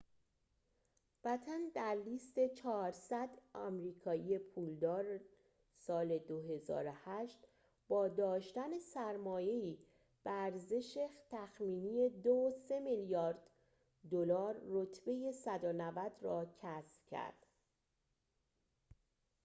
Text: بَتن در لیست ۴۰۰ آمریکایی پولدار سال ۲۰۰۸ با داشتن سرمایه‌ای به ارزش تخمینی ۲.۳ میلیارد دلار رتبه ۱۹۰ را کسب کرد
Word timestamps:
بَتن 1.23 1.69
در 1.75 1.95
لیست 2.05 2.35
۴۰۰ 2.55 3.29
آمریکایی 3.53 4.39
پولدار 4.39 5.19
سال 5.75 6.17
۲۰۰۸ 6.17 7.45
با 7.87 8.07
داشتن 8.07 8.79
سرمایه‌ای 8.93 9.77
به 10.23 10.31
ارزش 10.31 11.07
تخمینی 11.29 12.09
۲.۳ 12.09 12.71
میلیارد 12.83 13.49
دلار 14.11 14.61
رتبه 14.67 15.31
۱۹۰ 15.31 16.11
را 16.21 16.45
کسب 16.61 17.05
کرد 17.07 17.45